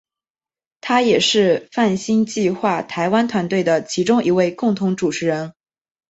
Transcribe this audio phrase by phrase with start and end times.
[0.81, 5.53] 他也是泛星计画台湾团队的其中一位共同主持人。